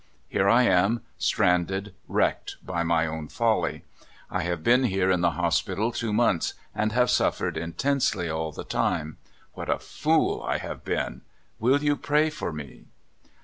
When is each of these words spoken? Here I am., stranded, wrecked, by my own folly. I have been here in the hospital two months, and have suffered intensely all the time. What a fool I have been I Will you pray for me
Here 0.27 0.49
I 0.49 0.63
am., 0.63 1.01
stranded, 1.19 1.93
wrecked, 2.07 2.57
by 2.65 2.81
my 2.81 3.05
own 3.05 3.27
folly. 3.27 3.83
I 4.31 4.41
have 4.41 4.63
been 4.63 4.85
here 4.85 5.11
in 5.11 5.21
the 5.21 5.29
hospital 5.37 5.91
two 5.91 6.11
months, 6.11 6.55
and 6.73 6.91
have 6.91 7.11
suffered 7.11 7.55
intensely 7.55 8.27
all 8.27 8.51
the 8.51 8.63
time. 8.63 9.17
What 9.53 9.69
a 9.69 9.77
fool 9.77 10.41
I 10.41 10.57
have 10.57 10.83
been 10.83 11.21
I 11.21 11.21
Will 11.59 11.83
you 11.83 11.95
pray 11.95 12.31
for 12.31 12.51
me 12.51 12.85